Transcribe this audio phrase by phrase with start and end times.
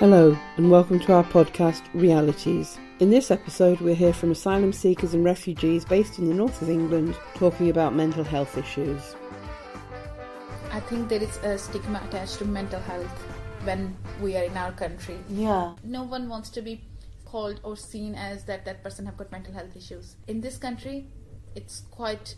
[0.00, 2.78] Hello, and welcome to our podcast, Realities.
[3.00, 6.70] In this episode, we'll hear from asylum seekers and refugees based in the north of
[6.70, 9.16] England talking about mental health issues.
[10.70, 13.10] I think there is a stigma attached to mental health
[13.64, 15.18] when we are in our country.
[15.28, 15.72] Yeah.
[15.82, 16.84] No one wants to be
[17.24, 20.14] called or seen as that that person have got mental health issues.
[20.28, 21.08] In this country,
[21.56, 22.36] it's quite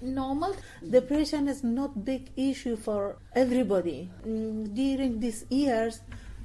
[0.00, 0.56] normal.
[0.88, 4.10] Depression is not big issue for everybody.
[4.26, 6.00] Mm, During these years,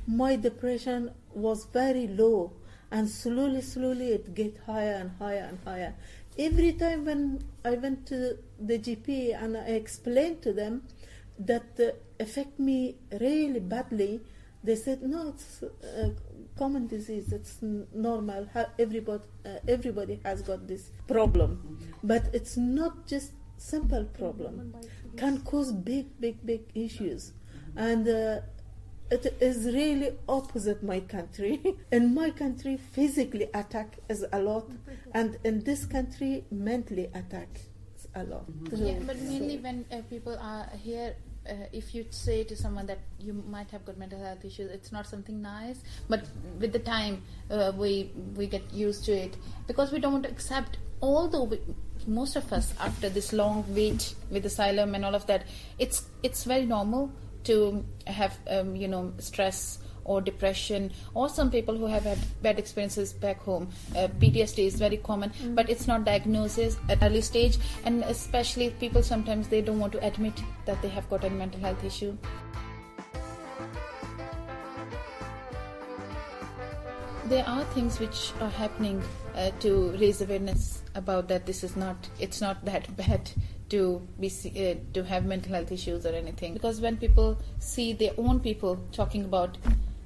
[0.07, 2.53] my depression was very low,
[2.91, 5.93] and slowly, slowly it get higher and higher and higher.
[6.39, 10.83] Every time when I went to the GP and I explained to them
[11.39, 11.91] that uh,
[12.23, 14.21] affect me really badly,
[14.63, 16.13] they said no, it's a
[16.57, 17.33] common disease.
[17.33, 18.47] It's normal.
[18.79, 24.73] Everybody, uh, everybody has got this problem, but it's not just simple problem.
[25.17, 27.33] Can cause big, big, big issues,
[27.75, 28.07] and.
[28.07, 28.39] Uh,
[29.09, 31.61] it is really opposite my country.
[31.91, 34.69] In my country, physically attack is a lot,
[35.13, 37.49] and in this country, mentally attack
[37.95, 38.45] is a lot.
[38.73, 41.15] Yeah, but mainly when uh, people are here,
[41.49, 44.91] uh, if you say to someone that you might have got mental health issues, it's
[44.91, 45.79] not something nice.
[46.09, 46.25] But
[46.59, 49.37] with the time, uh, we we get used to it
[49.67, 50.77] because we don't want to accept.
[51.01, 51.59] Although we,
[52.07, 55.45] most of us, after this long wait with asylum and all of that,
[55.79, 57.11] it's it's very normal
[57.47, 62.57] to have um, you know stress or depression or some people who have had bad
[62.57, 63.69] experiences back home.
[63.95, 67.57] Uh, ptsd is very common but it's not diagnosis at early stage.
[67.83, 71.59] And especially people sometimes they don't want to admit that they have got a mental
[71.59, 72.17] health issue.
[77.25, 79.03] There are things which are happening
[79.35, 83.29] uh, to raise awareness about that this is not it's not that bad
[83.69, 88.13] to be uh, to have mental health issues or anything because when people see their
[88.17, 89.57] own people talking about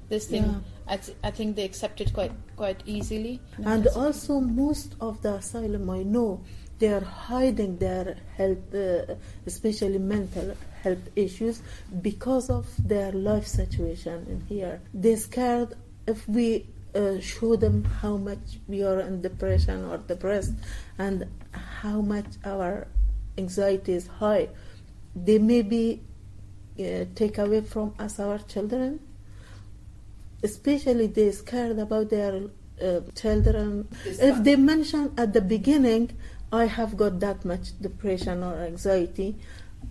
[0.08, 0.58] this thing Yeah.
[0.88, 5.34] I, th- I think they accept it quite quite easily And also, most of the
[5.34, 6.42] asylum I know,
[6.78, 9.14] they are hiding their health, uh,
[9.46, 11.62] especially mental health issues,
[12.02, 14.80] because of their life situation in here.
[14.92, 15.74] They're scared
[16.06, 20.54] if we uh, show them how much we are in depression or depressed
[20.98, 22.88] and how much our
[23.38, 24.48] anxiety is high,
[25.14, 26.00] they maybe
[26.78, 29.00] uh, take away from us our children
[30.42, 32.42] especially they scared about their
[32.82, 33.88] uh, children.
[34.04, 36.10] If they mention at the beginning,
[36.52, 39.36] I have got that much depression or anxiety,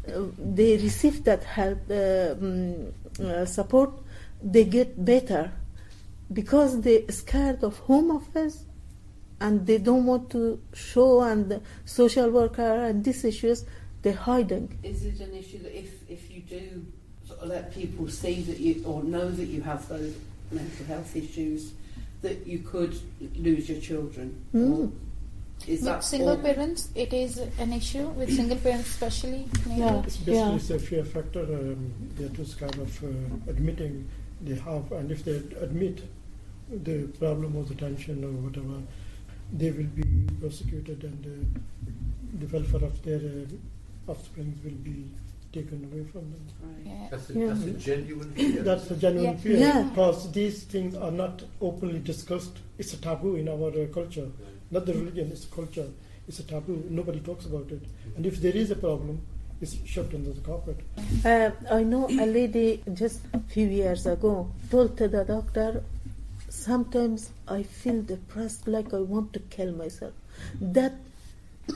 [0.07, 3.91] uh, they receive that help uh, mm, uh, support,
[4.43, 5.51] they get better
[6.33, 8.65] because they scared of home office
[9.41, 13.65] and they don't want to show and the social worker and these issues
[14.03, 14.79] they're hiding.
[14.83, 16.85] Is it an issue that if, if you do
[17.27, 20.15] sort of let people see that you or know that you have those
[20.51, 21.73] mental health issues,
[22.21, 22.97] that you could
[23.35, 24.43] lose your children?
[24.53, 24.91] Mm.
[25.67, 29.81] Is with that single all- parents it is an issue with single parents especially maybe.
[29.81, 30.01] Yeah.
[30.03, 31.41] It's basically it's a fear factor.
[31.41, 33.07] Um, they're just kind of uh,
[33.51, 34.07] admitting
[34.41, 36.01] they have, and if they admit
[36.71, 38.81] the problem or the tension or whatever,
[39.53, 40.03] they will be
[40.39, 41.59] prosecuted, and uh,
[42.39, 45.05] the welfare of their uh, offspring will be
[45.53, 46.43] taken away from them.
[46.63, 46.85] Right.
[46.85, 47.07] Yeah.
[47.11, 47.47] That's a, Yeah.
[47.47, 48.63] that's a genuine fear.
[48.69, 49.37] That's a genuine Yeah.
[49.37, 49.83] fear Yeah.
[49.89, 52.57] because these things are not openly discussed.
[52.77, 54.27] It's a taboo in our uh, culture,
[54.71, 55.29] not the religion.
[55.31, 55.87] It's culture.
[56.27, 56.83] It's a taboo.
[56.89, 57.81] Nobody talks about it,
[58.15, 59.21] and if there is a problem,
[59.59, 60.77] it's shoved under the carpet.
[61.25, 65.83] Uh, I know a lady just a few years ago told to the doctor,
[66.61, 70.13] sometimes I feel depressed like I want to kill myself.
[70.59, 70.93] That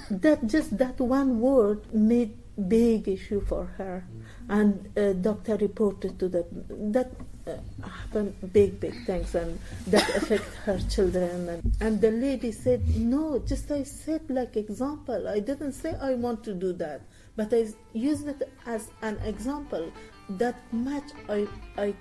[0.10, 2.34] that just that one word made
[2.68, 4.06] big issue for her,
[4.50, 6.48] and uh, doctor reported to that
[6.94, 7.12] that
[7.48, 7.58] uh,
[7.88, 11.50] happened big big things and that affect her children.
[11.50, 15.28] And, and the lady said no just I said like example.
[15.28, 17.02] I didn't say I want to do that
[17.36, 19.92] but I used it as an example.
[20.30, 21.94] That much I I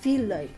[0.00, 0.50] feel like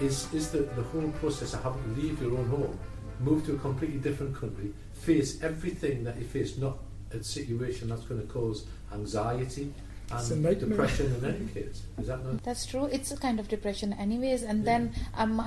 [0.00, 2.78] Is, is the, the whole process of having to leave your own home,
[3.20, 6.78] move to a completely different country, face everything that you face, not
[7.12, 9.72] a situation that's going to cause anxiety
[10.10, 11.82] and depression in any case.
[11.98, 12.42] Is that not?
[12.44, 12.84] That's true.
[12.84, 14.42] It's a kind of depression, anyways.
[14.42, 14.64] And Yeah.
[14.64, 15.42] then, um,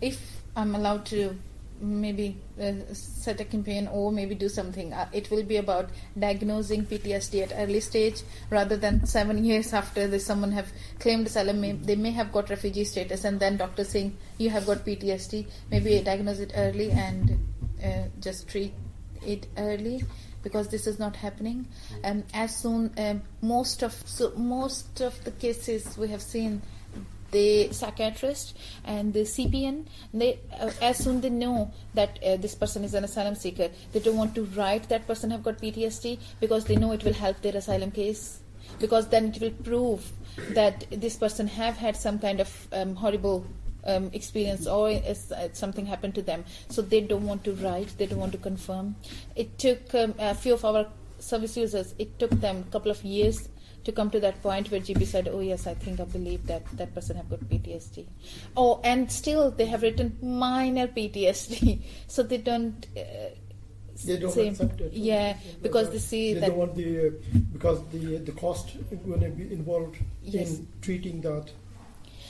[0.00, 1.36] if I'm allowed to
[1.80, 6.84] maybe uh, set a campaign or maybe do something, uh, it will be about diagnosing
[6.86, 11.60] PTSD at early stage rather than seven years after the someone have claimed asylum.
[11.60, 15.46] May, they may have got refugee status, and then doctor saying you have got PTSD.
[15.70, 17.38] Maybe diagnose it early and
[17.84, 18.74] uh, just treat
[19.26, 20.02] it early
[20.42, 21.68] because this is not happening.
[22.04, 26.62] Um, as soon um, most of so most of the cases we have seen
[27.30, 32.84] the psychiatrist and the CPN, they uh, as soon they know that uh, this person
[32.84, 36.64] is an asylum seeker, they don't want to write that person have got PTSD because
[36.64, 38.40] they know it will help their asylum case
[38.78, 40.12] because then it will prove
[40.50, 43.46] that this person have had some kind of um, horrible
[43.84, 46.44] um, experience or is, uh, something happened to them.
[46.68, 48.96] So they don't want to write, they don't want to confirm.
[49.36, 50.86] It took um, a few of our
[51.20, 53.48] service users, it took them a couple of years
[53.84, 56.64] to come to that point where GP said, "Oh yes, I think I believe that
[56.76, 58.06] that person have got PTSD."
[58.56, 62.86] Oh, and still they have written minor PTSD, so they don't.
[62.96, 63.30] Uh,
[64.04, 64.92] they don't say, accept it.
[64.94, 67.10] Yeah, because they see they that don't want the uh,
[67.52, 68.76] because the the cost
[69.06, 70.58] going to be involved Yes.
[70.58, 71.50] in treating that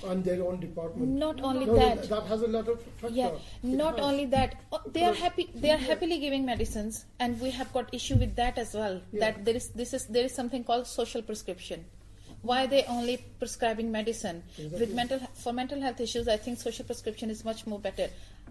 [0.05, 1.09] on their own department.
[1.09, 2.09] not only No, that.
[2.09, 3.15] that has a lot of factor.
[3.15, 3.31] Yeah,
[3.63, 5.51] not only that, oh, they are happy.
[5.55, 9.01] They are happily giving medicines, and we have got issue with that as well.
[9.13, 9.21] Yeah.
[9.21, 11.85] That there is this is there is something called social prescription.
[12.43, 16.29] Why are they only prescribing medicine with mental for mental health issues?
[16.29, 18.09] I think social prescription is much more better.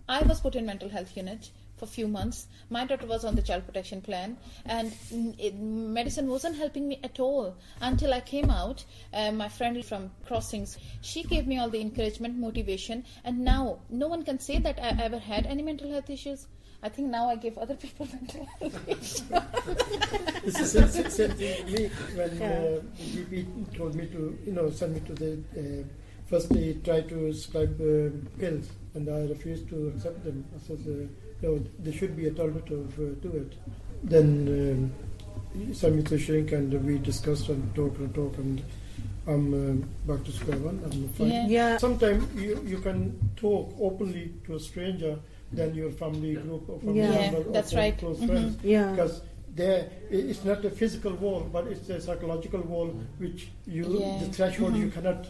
[0.07, 1.49] I was put in mental health unit
[1.79, 2.47] for few months.
[2.69, 4.91] My daughter was on the child protection plan, and
[5.39, 8.83] it, medicine wasn't helping me at all until I came out.
[9.13, 14.07] Uh, my friend from Crossings, she gave me all the encouragement, motivation, and now no
[14.07, 16.47] one can say that I ever had any mental health issues.
[16.81, 19.23] I think now I give other people mental health issues.
[20.71, 22.47] Same, same, same thing when Yeah.
[22.47, 22.81] uh,
[23.13, 25.31] GP told me to, you know, send me to the.
[25.57, 25.83] Uh,
[26.27, 28.09] first, they tried to prescribe uh,
[28.39, 30.45] pills, and I refused to accept them.
[30.55, 31.07] I said, uh,
[31.41, 33.53] no, there should be alternative uh, to it.
[34.03, 34.91] Then
[35.55, 38.61] um, he sent me to shrink, and we discussed and talked and talked, and
[39.27, 40.81] I'm um, back to square one.
[40.85, 41.27] I'm fine.
[41.29, 41.47] Yeah.
[41.47, 41.77] Yeah.
[41.77, 45.19] Sometimes you, you can talk openly to a stranger
[45.51, 47.11] than your family group or family Yeah.
[47.11, 47.97] Yeah, member or that's close- right.
[47.97, 48.27] close Mhm.
[48.27, 48.91] friends Yeah.
[48.91, 49.21] because
[49.55, 52.87] there it's not a physical wall but it's a psychological wall
[53.17, 54.19] which you Yeah.
[54.21, 55.27] the threshold you cannot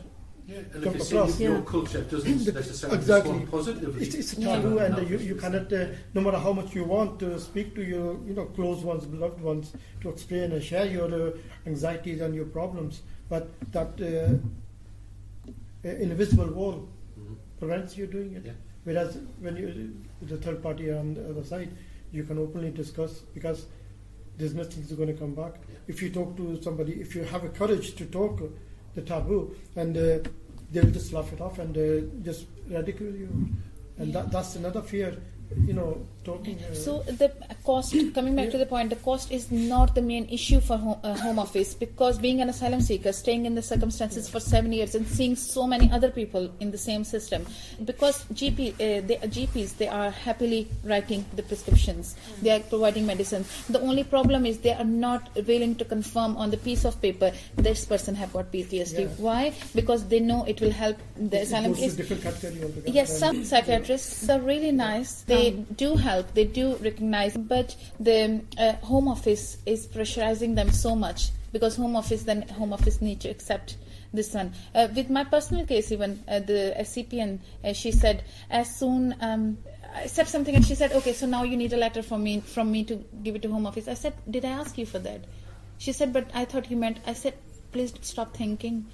[0.50, 1.40] Yeah, and Come across.
[1.40, 1.62] your Yeah.
[1.74, 3.31] culture doesn't necessarily Exactly.
[3.34, 4.01] respond positively.
[4.06, 5.86] it's, it's a taboo and No, you, you cannot uh,
[6.16, 9.42] no matter how much you want to speak to your you know close ones beloved
[9.42, 11.31] ones to explain and share your uh,
[11.68, 13.44] anxieties and your problems but
[13.74, 14.12] that uh,
[15.86, 16.78] uh, invisible wall
[17.19, 17.36] Mhm.
[17.60, 18.54] prevents you doing it Yeah.
[18.86, 19.68] whereas when you
[20.31, 21.69] the third party on the other side
[22.12, 23.66] you can openly discuss because
[24.38, 25.75] there's nothing that's going to come back Yeah.
[25.94, 28.42] if you talk to somebody if you have a courage to talk
[28.95, 30.30] the taboo and uh,
[30.71, 33.50] they'll just laugh it off and uh, just ridicule you.
[33.97, 35.18] And that, that's another fear
[35.65, 37.31] you know talking So the
[37.63, 41.00] cost, coming back to the point, the cost is not the main issue for home,
[41.04, 44.95] uh, home office because being an asylum seeker, staying in the circumstances for seven years
[44.95, 47.45] and seeing so many other people in the same system,
[47.86, 53.45] because GP, uh, they, GPs, they are happily writing the prescriptions, they are providing medicine.
[53.69, 57.31] The only problem is they are not willing to confirm on the piece of paper
[57.56, 59.00] this person have got PTSD.
[59.00, 59.07] Yeah.
[59.18, 59.54] Why?
[59.75, 61.94] Because they know it will help the it asylum case.
[61.94, 62.92] different category altogether.
[62.92, 65.22] Yes, some psychiatrists they're really nice.
[65.24, 66.33] They do help.
[66.33, 71.95] They do recognize, but the uh, home office is pressurizing them so much because home
[71.95, 73.77] office then home office need to accept
[74.13, 74.53] this one.
[74.73, 79.15] Uh, with my personal case, even uh, the SCPN, uh, she said as soon.
[79.21, 79.57] Um,
[79.91, 82.33] I said something and she said, "Okay, so now you need a letter from me
[82.41, 85.00] from me to give it to Home Office." I said, "Did I ask you for
[85.00, 85.21] that?"
[85.79, 87.34] She said, "But I thought you meant." I said,
[87.72, 88.86] "Please stop thinking.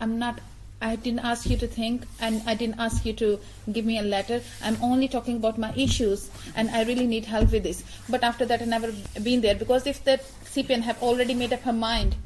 [0.00, 0.40] I'm not.
[0.84, 3.40] I didn't ask you to think, and I didn't ask you to
[3.72, 4.42] give me a letter.
[4.62, 7.82] I'm only talking about my issues, and I really need help with this.
[8.08, 10.18] But after that, I never been there because if the
[10.54, 12.16] CPN have already made up her mind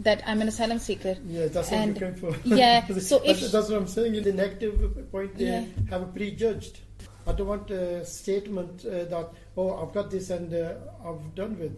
[0.00, 2.34] that I'm an asylum seeker, Yeah, that's what And- you came for.
[2.44, 4.14] yeah, so if- that's what I'm saying.
[4.14, 5.64] In the negative point, they Yeah.
[5.90, 6.80] have a prejudged.
[7.26, 11.58] I don't want a statement uh, that oh, I've got this and uh, I've done
[11.58, 11.76] with.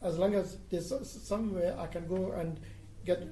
[0.00, 2.60] As long as there's somewhere I can go and
[3.04, 3.22] get,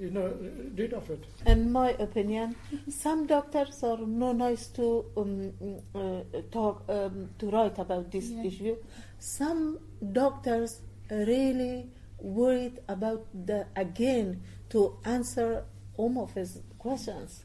[0.00, 0.32] you know,
[0.76, 1.22] rid of it.
[1.46, 2.56] In my opinion,
[2.88, 5.52] some doctors are no nice to um,
[5.94, 8.44] uh, talk um, to write about this Yeah.
[8.44, 8.76] issue.
[9.18, 9.78] Some
[10.12, 10.80] doctors
[11.10, 15.64] really worried about the again to answer
[15.96, 17.44] home office questions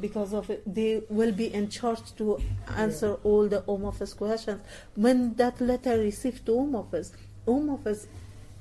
[0.00, 2.38] because of it, they will be in charge to
[2.76, 4.62] answer all the home office questions.
[4.94, 7.12] When that letter received to home office,
[7.44, 8.06] home office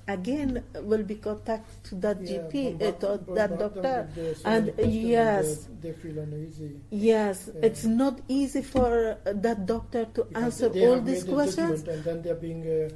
[0.08, 4.08] again will be contact to that Yeah, GP, uh, to bombard that doctor.
[4.08, 5.46] with the- so And, yes.
[5.46, 6.80] uh, they feel uneasy.
[6.90, 7.66] Yes, Yeah.
[7.68, 11.88] it's not easy for uh, that doctor to Because answer they all these questions.
[11.88, 12.90] And then they're being, uh,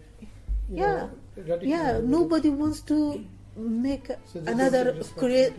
[0.70, 1.08] Yeah.
[1.38, 3.24] know, Yeah, nobody wants to
[3.58, 5.54] make So another create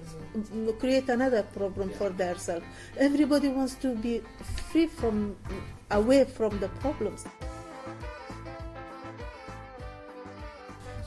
[0.79, 2.65] create another problem for themselves.
[2.97, 4.23] Everybody wants to be
[4.73, 5.37] free from
[5.91, 7.25] away from the problems.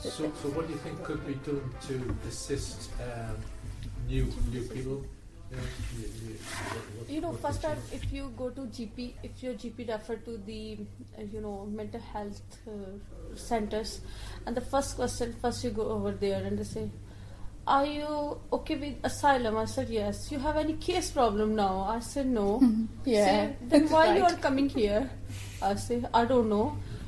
[0.02, 3.36] So, so what do you think could be done to assist um,
[4.08, 5.04] new new people?
[5.50, 5.62] You know,
[5.98, 9.54] new- new- what- what- You know, first time if you go to GP, if your
[9.54, 10.78] GP refer to the,
[11.18, 12.72] uh, you know, mental health uh,
[13.36, 14.00] centers,
[14.46, 16.88] and the first question, first you go over there and they say,
[17.66, 21.74] "Are you okay with asylum?" I said, "Yes." You have any case problem now?
[21.96, 22.48] I said, "No."
[23.04, 23.26] Yeah.
[23.26, 25.10] Say, then why you are coming here?
[25.60, 26.66] I say, "I don't know.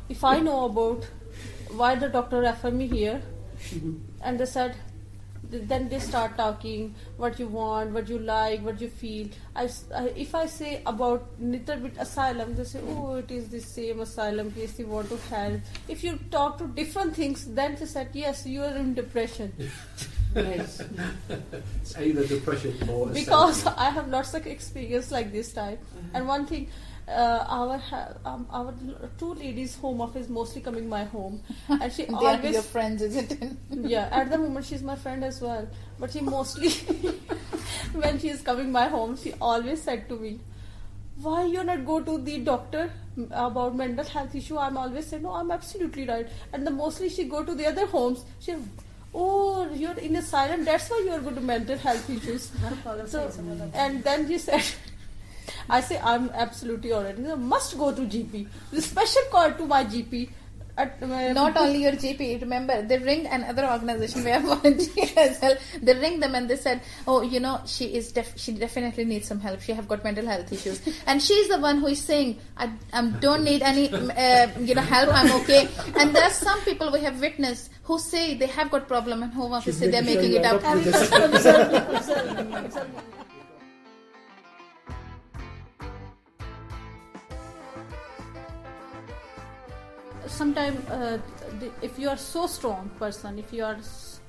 [0.08, 1.06] If I know about
[1.76, 3.20] why the doctor refer me here,"
[3.68, 3.94] mm-hmm.
[4.22, 4.76] and they said
[5.70, 9.26] then they start talking what you want what you like what you feel.
[9.54, 13.48] I, s- I- if i say about little bit asylum they say oh it is
[13.48, 17.76] the same asylum case you want to help if you talk to different things then
[17.78, 19.52] they said yes you are in depression.
[20.34, 20.80] Yes.
[21.82, 23.78] It's either depression or because asylum.
[23.78, 25.78] i have lots of experience like this type.
[25.82, 26.08] Uh-huh.
[26.14, 26.68] And one thing
[27.12, 27.80] uh, our
[28.24, 28.74] um, our
[29.18, 31.40] two ladies home office mostly coming my home.
[31.68, 33.52] And she They are always your friends, isn't it?
[33.70, 35.68] yeah at the moment she's my friend as well.
[35.98, 36.70] But she mostly
[37.92, 40.40] when she is coming my home she always said to me
[41.20, 42.90] why you not go to the doctor
[43.30, 44.58] about mental health issue?
[44.58, 46.28] I'm always saying no i'm absolutely right.
[46.52, 48.56] And the mostly she go to the other homes she
[49.14, 52.50] oh you're in asylum that's why you're good to mental health issues.
[53.06, 53.30] So
[53.74, 54.64] and then she said
[55.68, 57.18] I say I'm absolutely alright.
[57.18, 58.46] You must go to GP.
[58.70, 60.28] The special call to my GP.
[60.74, 65.38] At, uh, Not only your GP, remember, they ringed another organization where I volunteer as
[65.42, 65.54] well.
[65.82, 69.28] They ringed them and they said, "Oh, you know, she is def- she definitely needs
[69.28, 69.60] some help.
[69.60, 73.18] She have got mental health issues, and she's the one who is saying, I um,
[73.20, 75.12] don't need any, uh, you know, help.
[75.12, 78.88] I'm okay." And there are some people we have witnessed who say they have got
[78.88, 80.56] problem and home office She's say they're making making it you
[82.72, 83.12] up.
[90.42, 91.18] Sometimes, uh,
[91.82, 93.76] if you are so strong person, if you are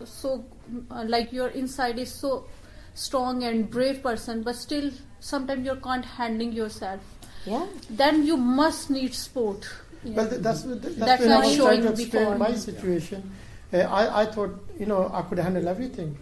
[0.05, 0.45] so
[0.91, 2.45] uh, like your inside is so
[2.93, 4.91] strong and brave person, but still
[5.21, 7.01] sometimes you can't handling yourself,
[7.47, 7.65] Yeah.
[7.89, 9.67] then you must need sport.
[10.03, 12.53] Well, th- that's that's, that's That's when I not was showing trying to explain my
[12.67, 13.31] situation.
[13.73, 16.15] Uh, I I thought you know I could handle everything,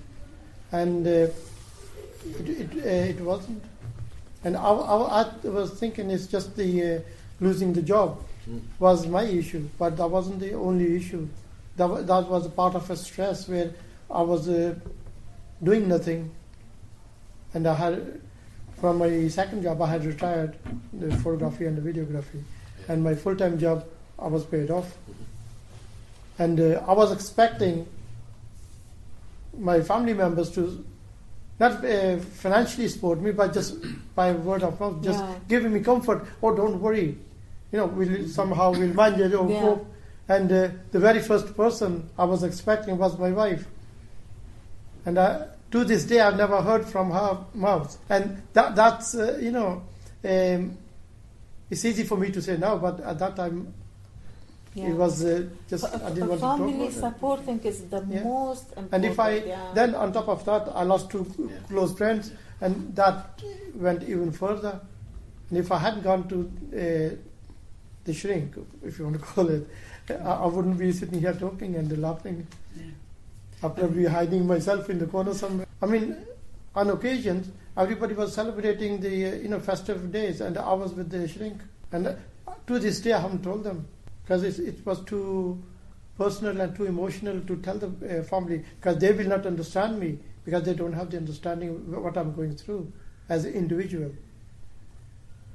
[0.72, 1.12] and uh,
[2.40, 3.64] it it, uh, it wasn't.
[4.46, 7.00] And I, I, I was thinking it's just the uh,
[7.42, 8.20] losing the job.
[8.80, 11.28] Was my issue, but that wasn't the only issue.
[11.78, 13.72] That wa- that was a part of a stress where
[14.10, 14.76] I was uh,
[15.64, 16.32] doing nothing,
[17.54, 18.20] and I had
[18.80, 20.58] from my second job I had retired
[20.94, 22.42] the photography and the videography
[22.88, 23.86] and my full-time job
[24.18, 24.98] I was paid off.
[26.40, 27.86] And uh, I was expecting
[29.58, 30.84] my family members to
[31.60, 33.76] not uh, financially support me, but just
[34.16, 35.36] by word of mouth, just Yeah.
[35.48, 36.26] giving me comfort.
[36.42, 37.18] Oh, don't worry,
[37.72, 39.62] you know, we'll somehow we'll manage it or Yeah.
[39.62, 39.88] cope.
[40.28, 43.68] And uh, the very first person I was expecting was my wife.
[45.06, 47.98] And I, to this day, I've never heard from her mouth.
[48.10, 49.82] And that, that's, uh, you know,
[50.24, 50.78] um,
[51.70, 53.74] it's easy for me to say now, but at that time,
[54.74, 54.90] yeah.
[54.90, 56.94] it was uh, just, F- I didn't want to talk family about it.
[56.94, 58.24] supporting is the Yeah.
[58.24, 58.94] most important.
[58.94, 59.72] And if I, yeah.
[59.74, 61.48] then on top of that, I lost two Yeah.
[61.68, 63.42] close friends, and that
[63.76, 64.80] went even further.
[65.50, 66.52] And if I hadn't gone to
[67.16, 67.16] uh,
[68.04, 69.68] the shrink, if you want to call it,
[70.10, 72.48] I, I wouldn't be sitting here talking and laughing.
[72.76, 72.84] Yeah.
[73.64, 75.68] I'd probably be hiding myself in the corner somewhere.
[75.82, 76.18] I mean,
[76.76, 81.10] on occasions, everybody was celebrating the uh, you know festive days, and I was with
[81.10, 81.62] the shrink.
[81.92, 82.14] And uh,
[82.68, 83.88] to this day, I haven't told them
[84.24, 85.62] because it, it was too
[86.18, 90.20] personal and too emotional to tell the uh, family because they will not understand me
[90.46, 92.92] because they don't have the understanding of what I'm going through
[93.30, 94.12] as an individual.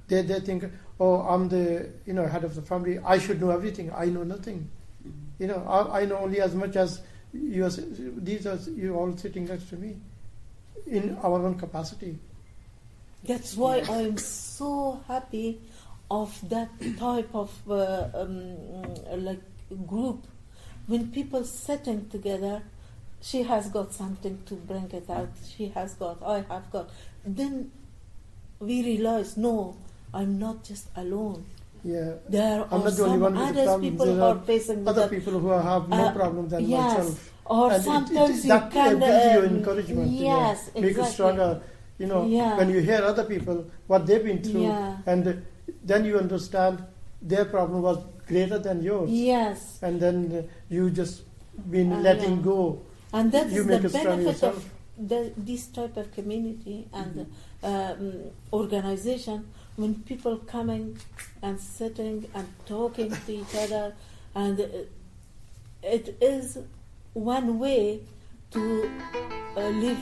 [0.09, 0.65] They they think,
[1.01, 2.99] oh, I'm the you know head of the family.
[2.99, 3.93] I should know everything.
[3.93, 4.71] I know nothing.
[5.39, 7.01] You know, I, I know only as much as
[7.33, 7.65] you.
[7.65, 9.97] Are, these are you all sitting next to me
[10.87, 12.19] in our own capacity.
[13.25, 15.61] That's why I'm so happy
[16.11, 18.95] of that type of uh, um,
[19.25, 19.41] like
[19.87, 20.27] group.
[20.87, 22.63] When people sitting together,
[23.21, 25.31] she has got something to bring it out.
[25.57, 26.91] She has got, I have got.
[27.25, 27.73] Then
[28.61, 29.77] we realize, no,
[30.15, 31.45] I'm not just alone.
[31.85, 32.15] Yeah.
[32.29, 35.11] There I'm are not the only some other people There who are facing Other that.
[35.11, 36.99] people who have no Uh, problem than yes.
[36.99, 37.33] myself.
[37.45, 40.11] Or And it- it- sometimes you that can gives you um, encouragement.
[40.11, 41.03] you know, Yes, make exactly.
[41.11, 41.61] it stronger.
[41.99, 42.57] You know, Yeah.
[42.59, 44.97] when you hear other people what they've been through, Yeah.
[45.07, 45.43] and
[45.85, 46.83] then you understand
[47.23, 51.23] their problem was greater than yours, Yes, and then you just
[51.71, 52.43] been Uh, letting yeah.
[52.43, 52.79] go.
[53.13, 54.57] and that is You the make it benefit yourself.
[54.57, 57.27] of the, this type of community and
[57.63, 58.13] um,
[58.53, 59.45] organization
[59.77, 60.99] when people coming
[61.43, 63.95] and sitting and talking to each other
[64.35, 64.59] and
[65.83, 66.59] it is
[67.13, 68.01] one way
[68.51, 68.91] to
[69.57, 69.99] uh, leave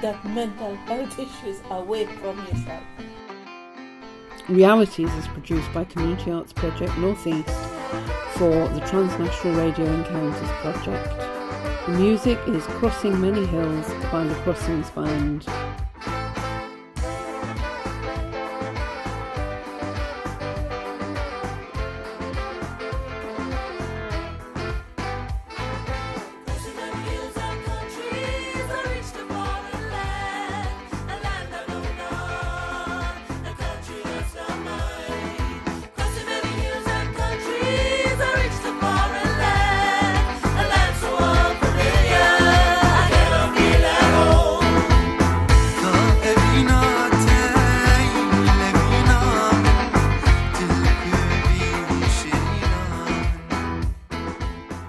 [0.00, 2.82] that mental health issues away from yourself.
[4.48, 7.48] Realities is produced by Community Arts Project Northeast
[8.34, 11.30] for the Transnational Radio Encounters Project.
[11.86, 15.46] The music is Crossing Many Hills by the Crossings Band.